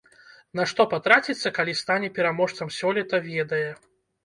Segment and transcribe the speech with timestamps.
[0.59, 3.65] На што патраціцца, калі стане пераможцам сёлета, ведае.